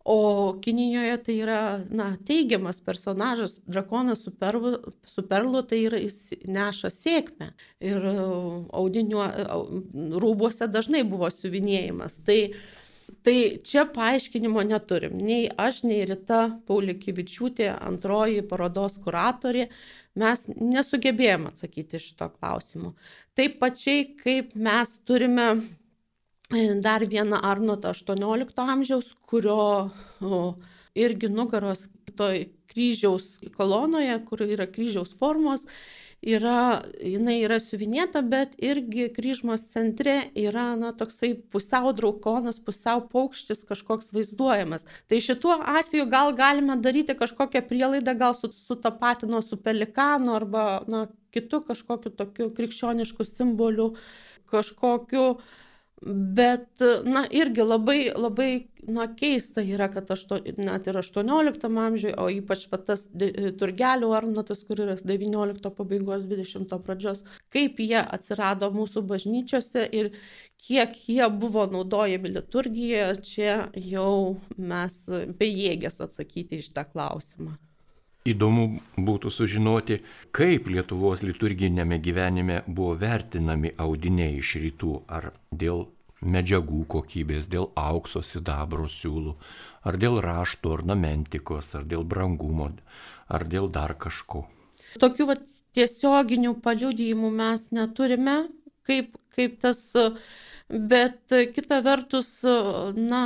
[0.09, 6.29] O Kinijoje tai yra na, teigiamas personažas, drakonas su perlu, su perlu tai yra jis
[6.47, 7.49] neša sėkmę.
[7.83, 8.13] Ir e,
[8.79, 9.43] audiniu e,
[10.23, 12.15] rūbuose dažnai buvo siuvinėjimas.
[12.23, 12.37] Tai,
[13.27, 13.35] tai
[13.67, 15.19] čia paaiškinimo neturim.
[15.19, 16.39] Nei aš, nei Rita
[16.71, 19.67] Paulikivičiūtė, antroji parodos kuratorė,
[20.17, 22.93] mes nesugebėjome atsakyti šito klausimu.
[23.37, 25.49] Taip pačiai, kaip mes turime
[26.85, 30.41] dar vieną Arnotą 18 amžiaus, kurio o,
[30.95, 35.65] irgi nugaros toj kryžiaus kolonoje, kur yra kryžiaus formos,
[36.27, 43.63] yra, jinai yra siuvinėta, bet irgi kryžmos centre yra na, toksai pusiau draukonas, pusiau paukštis
[43.69, 44.87] kažkoks vaizduojamas.
[45.07, 50.67] Tai šituo atveju gal galime daryti kažkokią prielaidą, gal su, su tapatino su pelikanu arba
[50.87, 53.93] na, kitu kažkokiu tokiu krikščionišku simboliu,
[54.51, 55.37] kažkokiu
[56.05, 56.77] Bet,
[57.09, 58.51] na, irgi labai, labai,
[58.85, 63.07] na, keista yra, kad ašto, net ir 18 amžiuje, o ypač tas
[63.57, 70.13] turgelių arnatas, kur yra 19 pabaigos, 20 pradžios, kaip jie atsirado mūsų bažnyčiose ir
[70.61, 75.01] kiek jie buvo naudojami liturgijoje, čia jau mes
[75.41, 77.57] bejėgės atsakyti iš tą klausimą.
[78.27, 78.63] Įdomu
[78.97, 80.01] būtų sužinoti,
[80.35, 85.85] kaip Lietuvos liturginėme gyvenime buvo vertinami audiniai iš rytų, ar dėl
[86.21, 89.35] medžiagų kokybės, dėl aukso, sidabro siūlų,
[89.87, 92.71] ar dėl rašto ornamentikos, ar dėl brangumo,
[93.29, 94.47] ar dėl dar kažko.
[94.99, 95.45] Tokių vat,
[95.77, 98.37] tiesioginių paliudijimų mes neturime,
[98.87, 99.83] kaip, kaip tas,
[100.67, 102.39] bet kita vertus,
[102.97, 103.23] na,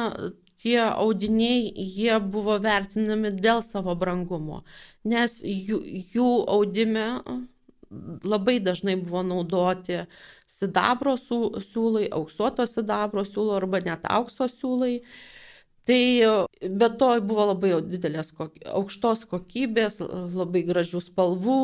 [0.62, 4.62] tie audiniai, jie buvo vertinami dėl savo brangumo,
[5.04, 5.82] nes jų,
[6.13, 7.08] jų audime
[8.24, 10.06] labai dažnai buvo naudoti
[10.52, 15.02] sidabro siūlai, auksuoto sidabro siūlo arba net aukso siūlai.
[15.89, 16.02] Tai
[16.62, 19.97] be to buvo labai didelės aukštos kokybės,
[20.36, 21.62] labai gražių spalvų,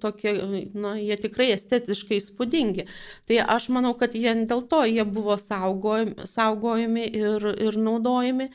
[0.00, 0.34] tokie,
[0.74, 2.86] na, jie tikrai estetiškai įspūdingi.
[3.28, 8.50] Tai aš manau, kad jie dėl to jie buvo saugojami, saugojami ir, ir naudojami.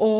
[0.00, 0.12] O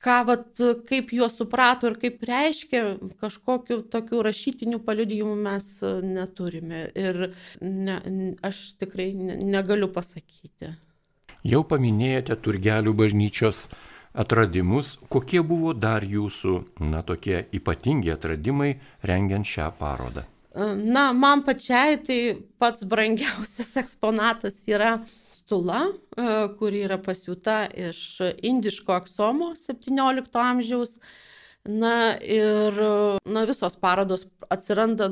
[0.00, 2.84] ką, vat, kaip juos suprato ir kaip reiškia,
[3.20, 5.68] kažkokiu tokiu rašytiniu paliudijimu mes
[6.04, 6.86] neturime.
[6.96, 8.00] Ir ne,
[8.46, 10.74] aš tikrai negaliu pasakyti.
[11.46, 13.64] Jau paminėjote Turgelių bažnyčios
[14.14, 18.74] atradimus, kokie buvo dar jūsų, na, tokie ypatingi atradimai
[19.06, 20.26] rengiant šią parodą?
[20.76, 22.20] Na, man pačiai tai
[22.58, 24.96] pats brangiausias eksponatas yra
[25.36, 25.84] stula,
[26.58, 28.02] kuri yra pasiūta iš
[28.42, 30.98] indiško aksomo 17 amžiaus.
[31.68, 32.72] Na ir
[33.28, 35.10] na, visos parodos atsiranda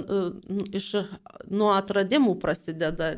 [0.75, 0.87] iš,
[1.53, 3.11] nuo atradimų prasideda.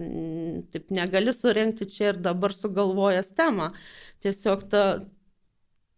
[0.75, 3.71] Taip negali surenkti čia ir dabar sugalvojęs temą.
[4.27, 4.83] Tiesiog ta,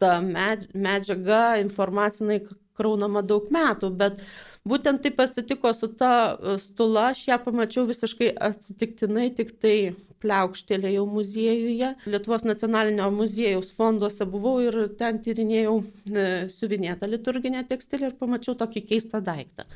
[0.02, 2.42] ta medžiaga informacinai
[2.78, 4.20] kraunama daug metų, bet
[4.68, 9.76] būtent taip atsitiko su ta e, stula, aš ją pamačiau visiškai atsitiktinai, tik tai
[10.22, 11.88] pliaukštėlėjau muziejuje.
[12.06, 18.86] Lietuvos nacionalinio muziejaus fonduose buvau ir ten tyrinėjau e, siuvinėtą liturginę tekstilę ir pamačiau tokį
[18.92, 19.66] keistą daiktą.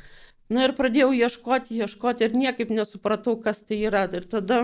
[0.53, 4.05] Na ir pradėjau ieškoti, ieškoti ir niekaip nesupratau, kas tai yra.
[4.15, 4.63] Ir tada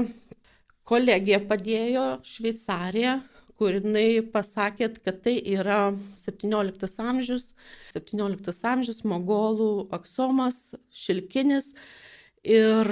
[0.86, 3.18] kolegija padėjo Šveicarija
[3.62, 7.52] kur jinai pasakė, kad tai yra 17 amžius,
[7.94, 11.70] 17 amžius, mogolų aksomas, šilkinis.
[12.42, 12.88] Ir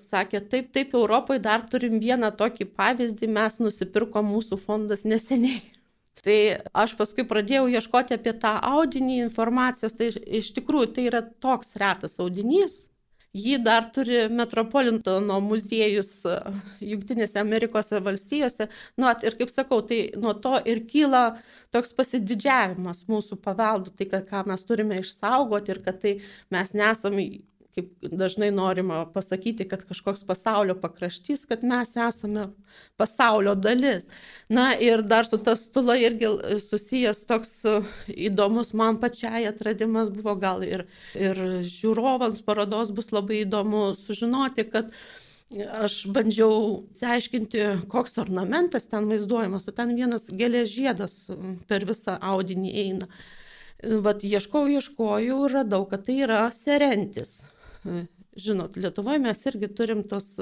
[0.00, 5.60] sakė, taip, taip, Europoje dar turim vieną tokį pavyzdį, mes nusipirkom mūsų fondas neseniai.
[6.24, 6.38] Tai
[6.72, 10.06] aš paskui pradėjau ieškoti apie tą audinį informacijos, tai
[10.38, 12.78] iš tikrųjų tai yra toks retas audinys,
[13.34, 16.34] Jį dar turi Metropolitano muziejus e,
[16.92, 18.68] Junktinėse Amerikos valstijose.
[19.00, 21.24] Nu, ir kaip sakau, tai nuo to ir kyla
[21.74, 26.14] toks pasididžiavimas mūsų paveldų, tai ką mes turime išsaugoti ir kad tai
[26.54, 27.26] mes nesame
[27.74, 32.46] kaip dažnai norima pasakyti, kad kažkoks pasaulio pakraštys, kad mes esame
[33.00, 34.06] pasaulio dalis.
[34.48, 36.28] Na ir dar su tas stula irgi
[36.60, 37.78] susijęs toks e,
[38.28, 40.84] įdomus man pačiai atradimas buvo gal ir,
[41.16, 44.92] ir žiūrovams parodos bus labai įdomu sužinoti, kad
[45.54, 47.60] Aš bandžiau seaiškinti,
[47.92, 51.12] koks ornamentas ten vaizduojamas, o ten vienas gėlės žiedas
[51.68, 53.08] per visą audinį eina.
[54.06, 57.42] Vat ieškojau, ieškojau ir radau, kad tai yra serentis.
[57.84, 60.32] Žinot, Lietuvoje mes irgi turim tos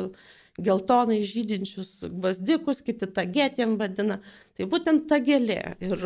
[0.61, 4.19] geltonai žydinčius gvazdikus, kiti tagėtėm vadina.
[4.57, 5.77] Tai būtent ta gėlė.
[5.81, 6.05] Ir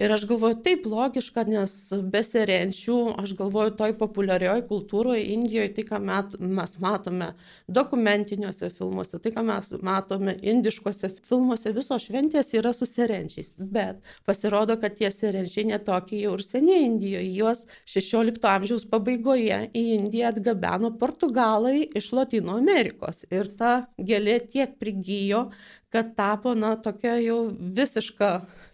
[0.00, 1.72] Ir aš galvoju, taip logiška, nes
[2.12, 7.26] besirenčių, aš galvoju, toj populiarioje kultūroje Indijoje, tai ką met, mes matome
[7.68, 13.50] dokumentiniuose filmuose, tai ką mes matome indiškose filmuose, visos šventės yra su serenčiais.
[13.60, 17.34] Bet pasirodo, kad tie serenčiai netokie jau ir seniai Indijoje.
[17.36, 23.26] Juos 16 amžiaus pabaigoje į Indiją atgabeno portugalai iš Latino Amerikos.
[23.28, 25.50] Ir ta gėlė tiek prigijo,
[25.92, 28.32] kad tapo, na, tokia jau visiška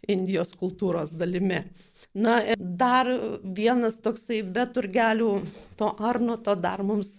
[0.09, 1.63] Indijos kultūros dalimi.
[2.17, 3.09] Na, dar
[3.43, 5.31] vienas toksai be turgelių
[5.77, 7.13] to Arnoto dar mums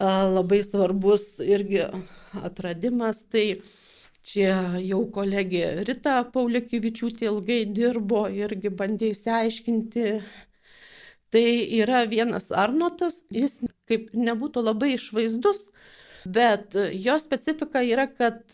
[0.00, 1.86] labai svarbus irgi
[2.44, 3.62] atradimas, tai
[4.26, 10.18] čia jau kolegė Rita Paulikivičiūtė ilgai dirbo irgi bandė įsiaiškinti.
[11.32, 11.46] Tai
[11.80, 13.58] yra vienas Arnotas, jis
[13.88, 15.66] kaip nebūtų labai išvaizdus,
[16.26, 18.44] bet jo specifika yra, kad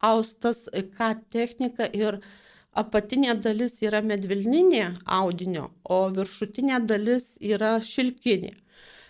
[0.00, 0.64] austas
[0.96, 2.20] K technika ir
[2.80, 4.86] apatinė dalis yra medvilninė
[5.18, 8.54] audinio, o viršutinė dalis yra šilkinė.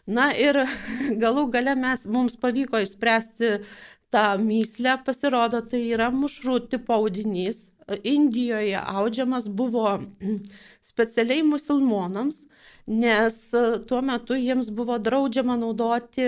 [0.08, 0.62] Na ir
[1.22, 3.58] galų gale mes, mums pavyko išspręsti
[4.14, 7.68] tą myslę, pasirodo, tai yra mušrų tipo audinys.
[8.04, 9.94] Indijoje audžiamas buvo
[10.90, 12.42] specialiai musulmonams,
[12.88, 13.36] nes
[13.88, 16.24] tuo metu jiems buvo draudžiama naudoti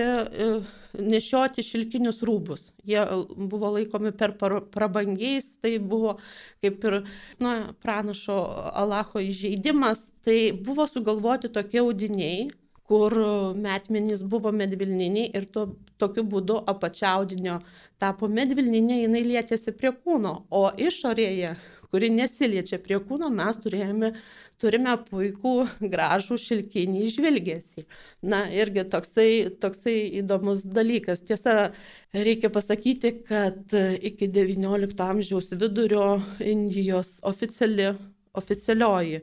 [0.98, 2.70] nešioti šilkinius rūbus.
[2.86, 3.02] Jie
[3.36, 4.34] buvo laikomi per
[4.74, 6.16] prabangiais, tai buvo
[6.62, 7.00] kaip ir
[7.42, 8.38] na, pranašo
[8.74, 10.04] Alacho įžeidimas.
[10.24, 12.50] Tai buvo sugalvoti tokie audiniai,
[12.90, 13.14] kur
[13.56, 15.70] metmenys buvo medvilniniai ir to,
[16.02, 17.60] tokiu būdu apačiaudinio
[18.02, 21.54] tapo medvilninė, jinai lietėsi prie kūno, o išorėje
[21.90, 24.12] kuri nesiliečia prie kūno, mes turėjome,
[24.60, 25.54] turime puikų,
[25.92, 27.84] gražų šilkinį žvilgesį.
[28.30, 29.30] Na, irgi toksai,
[29.62, 31.24] toksai įdomus dalykas.
[31.26, 31.72] Tiesa,
[32.14, 37.90] reikia pasakyti, kad iki XIX amžiaus vidurio Indijos oficiali,
[38.38, 39.22] oficialioji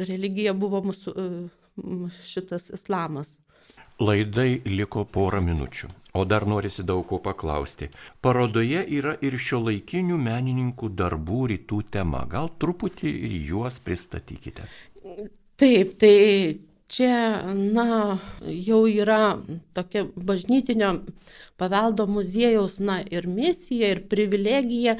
[0.00, 1.14] religija buvo mūsų
[2.24, 3.36] šitas islamas.
[4.00, 7.90] Laidai liko porą minučių, o dar norisi daug ko paklausti.
[8.20, 12.24] Parodoje yra ir šio laikinių menininkų darbų rytų tema.
[12.30, 14.66] Gal truputį ir juos pristatykite.
[15.60, 16.16] Taip, tai
[16.90, 19.38] čia, na, jau yra
[19.74, 20.92] tokia bažnytinio
[21.60, 24.96] paveldo muziejaus, na, ir misija, ir privilegija.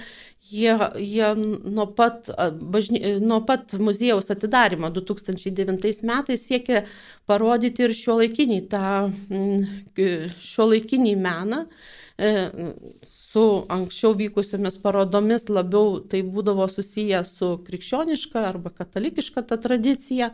[0.51, 2.31] Jie, jie nuo, pat,
[2.75, 6.83] bažny, nuo pat muziejaus atidarimo 2009 metais siekia
[7.31, 8.85] parodyti ir šio laikinį, tą
[10.51, 11.63] šio laikinį meną
[12.19, 12.33] e,
[13.31, 20.33] su anksčiau vykusiomis parodomis labiau tai būdavo susiję su krikščioniška arba katalikiška ta tradicija.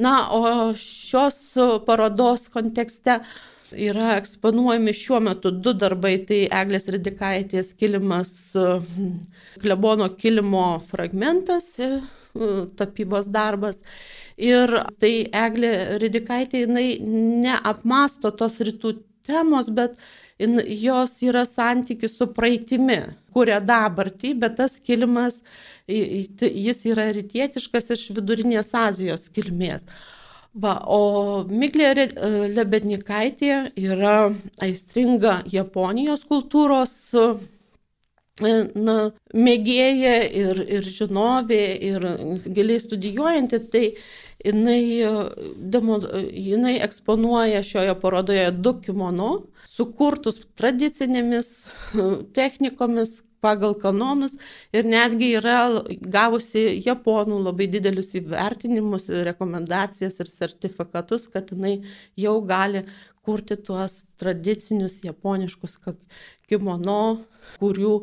[0.00, 1.40] Na, o šios
[1.86, 3.18] parodos kontekste
[3.76, 8.32] yra eksponuojami šiuo metu du darbai- tai Eglės Ridikaitės kilimas,
[9.60, 11.74] klebono kilimo fragmentas,
[12.80, 13.82] tapybos darbas.
[14.38, 16.96] Ir tai Eglė Ridikaitė, jinai
[17.44, 18.96] neapmasto tos rytų
[19.26, 19.98] temos, bet
[20.38, 23.00] jos yra santykis su praeitimi,
[23.34, 25.40] kuria dabartį, bet tas kilimas,
[25.88, 29.86] jis yra rytietiškas iš vidurinės Azijos kilmės.
[30.58, 31.92] Va, o Miglė
[32.54, 34.30] Lebednikaitė yra
[34.64, 36.94] aistringa Japonijos kultūros
[38.40, 38.96] na,
[39.34, 42.06] mėgėja ir, ir žinovė, ir
[42.54, 43.84] giliai studijuojanti, tai
[44.44, 44.82] jinai,
[45.56, 45.98] demo,
[46.32, 49.30] jinai eksponuoja šioje parodoje du kimono,
[49.66, 51.50] sukurtus tradicinėmis
[52.38, 54.34] technikomis pagal kanonus
[54.74, 55.58] ir netgi yra
[56.00, 61.78] gavusi japonų labai didelius įvertinimus, rekomendacijas ir sertifikatus, kad jinai
[62.18, 62.84] jau gali
[63.26, 65.78] kurti tuos tradicinius japoniškus
[66.48, 67.02] kimono,
[67.60, 67.94] kurių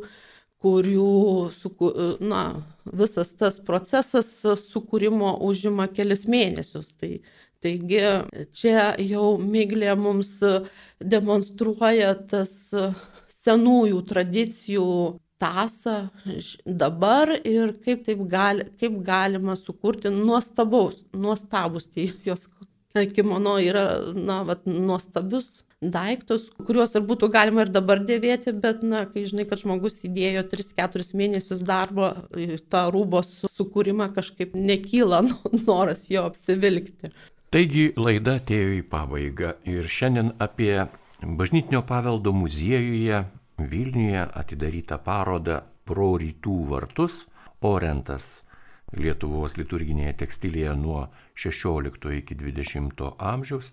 [0.65, 1.91] kurių suku,
[2.25, 2.43] na,
[2.85, 4.29] visas tas procesas
[4.65, 6.95] sukūrimo užima kelis mėnesius.
[6.97, 7.11] Tai,
[7.61, 8.01] taigi
[8.57, 10.39] čia jau Miglė mums
[10.99, 12.55] demonstruoja tas
[13.45, 14.89] senųjų tradicijų
[15.41, 15.95] tasą
[16.65, 22.47] dabar ir kaip, gali, kaip galima sukurti nuostabaus, nuostabus tie jos
[23.13, 23.85] kimono yra,
[24.15, 29.45] na, vat, nuostabius daiktus, kuriuos ir būtų galima ir dabar dėvėti, bet, na, kai žinai,
[29.49, 32.11] kad žmogus įdėjo 3-4 mėnesius darbo
[32.71, 35.23] tą rūbos sukūrimą, kažkaip nekyla
[35.67, 37.11] noras jo apsivilkti.
[37.53, 40.87] Taigi laida atėjo į pabaigą ir šiandien apie
[41.21, 43.23] bažnytinio paveldo muziejuje
[43.55, 47.21] Vilniuje atidarytą parodą Pro rytų vartus
[47.63, 48.41] Orentas
[48.99, 51.05] Lietuvos liturginėje tekstilėje nuo
[51.39, 53.71] 16 iki 20 amžiaus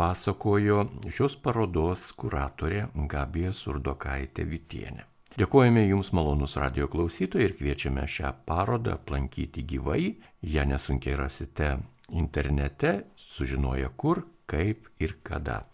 [0.00, 5.04] pasakojo šios parodos kuratorė Gabija Surdokaitė Vitienė.
[5.36, 10.16] Dėkojame Jums malonus radio klausytojai ir kviečiame šią parodą aplankyti gyvai.
[10.42, 11.68] ją nesunkiai rasite
[12.08, 15.66] internete, sužinoję kur, kaip ir kada.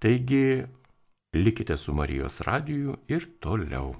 [0.00, 0.64] Taigi,
[1.34, 3.94] likite su Marijos radiju ir toliau.